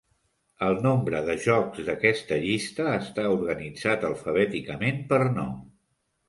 El 0.67 0.77
nombre 0.85 1.19
de 1.27 1.35
jocs 1.43 1.81
d'aquesta 1.89 2.39
llista 2.45 2.87
està 2.95 3.27
organitzat 3.35 4.07
alfabèticament 4.11 4.99
per 5.13 5.23
nom. 5.37 5.55